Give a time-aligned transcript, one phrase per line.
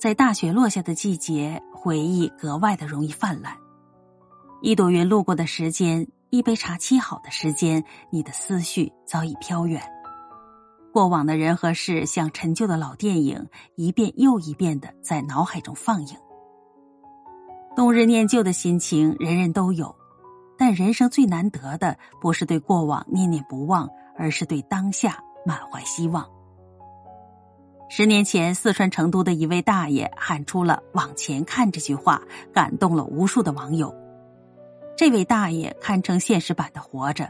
[0.00, 3.54] 在大雪落下的季节，回忆格外的容易泛滥。
[4.62, 9.82] 一朵云路过的时间，一杯茶沏好的时间，你的思绪早已飘远。
[10.90, 16.16] 过往的人和事，像陈旧的老电影，一遍又一遍的在脑海中放映。
[17.76, 19.94] 冬日念旧的心情，人人都有。
[20.56, 23.86] 但人生最难得的，不是对过往念念不忘，
[24.16, 26.26] 而是对当下满怀希望。
[27.92, 32.22] 十年前，四川成都的一位大爷喊出了“往前看”这句话，
[32.52, 33.92] 感动了无数的网友。
[34.96, 37.28] 这位大爷堪称现实版的活着，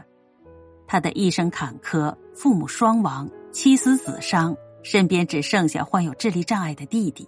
[0.85, 7.27] 他的一生坎坷，父母双亡，妻死子伤，身边只剩下患有智力障碍的弟弟。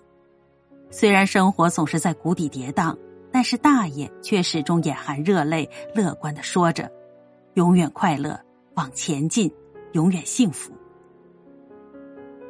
[0.92, 2.96] 虽然生活总是在谷底跌宕。
[3.36, 6.88] 但是大爷却始终眼含热泪，乐观的说着
[7.58, 8.40] ：“永远快乐，
[8.76, 9.52] 往前进，
[9.94, 10.72] 永远幸福。”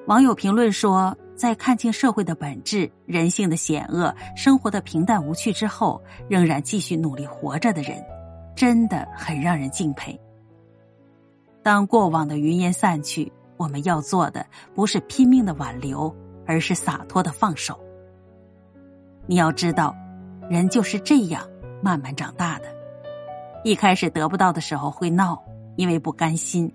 [0.08, 8.04] 网友评论说：“在看清社会的本质、人性的险恶、生活的平淡无趣之后，仍然继续努力活着的人，
[8.56, 10.20] 真的很让人敬佩。”
[11.64, 14.46] 当过往的云烟散去，我们要做的
[14.76, 16.14] 不是拼命的挽留，
[16.46, 17.80] 而是洒脱的放手。
[19.26, 19.96] 你要知道。
[20.50, 21.42] 人就是这样
[21.82, 22.66] 慢慢长大的。
[23.64, 25.42] 一开始得不到的时候会闹，
[25.78, 26.68] 因为不甘心；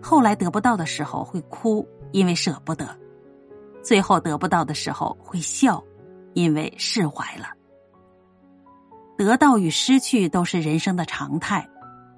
[0.00, 2.86] 后来得不到的时候会哭，因为舍不得；
[3.82, 5.82] 最后得不到的时候会笑，
[6.34, 7.46] 因为释怀了。
[9.16, 11.68] 得到与失去都是人生的常态。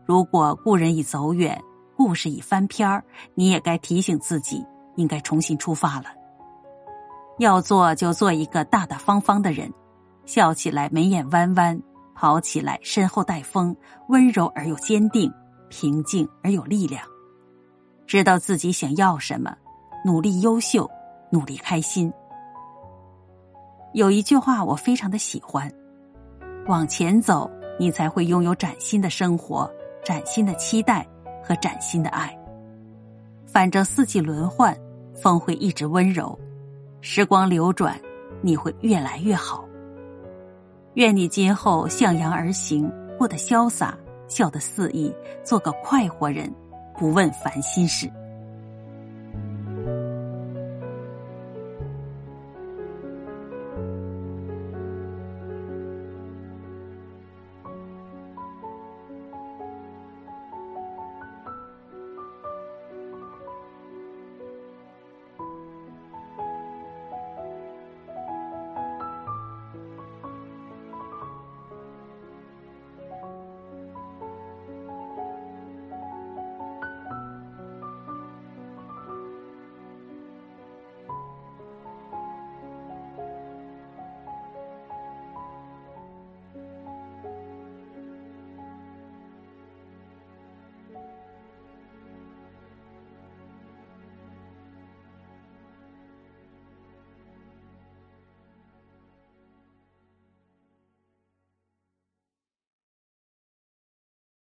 [0.05, 1.62] 如果故人已走远，
[1.97, 4.64] 故事已翻篇儿，你也该提醒自己，
[4.97, 6.06] 应该重新出发了。
[7.38, 9.72] 要做就做一个大大方方的人。
[10.27, 11.82] 笑起来眉眼弯弯，
[12.14, 13.75] 跑起来身后带风，
[14.08, 15.32] 温柔而又坚定，
[15.69, 17.02] 平静而有力量。
[18.06, 19.56] 知道自己想要什么，
[20.02, 20.90] 努力优秀，
[21.30, 22.10] 努力开心。
[23.92, 25.70] 有一句话我非常的喜欢：
[26.66, 29.70] 往前走，你才会拥有崭新的生活、
[30.02, 31.06] 崭新的期待
[31.42, 32.34] 和崭新的爱。
[33.47, 34.75] 反正四季轮换，
[35.14, 36.38] 风会一直温柔，
[37.02, 38.00] 时光流转，
[38.41, 39.64] 你会越来越好。
[40.94, 43.98] 愿你今后向阳而行，过得潇洒，
[44.28, 45.14] 笑得肆意，
[45.44, 46.50] 做个快活人，
[46.96, 48.10] 不问烦心事。